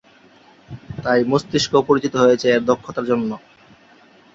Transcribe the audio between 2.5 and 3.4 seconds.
এর দক্ষতার জন্য।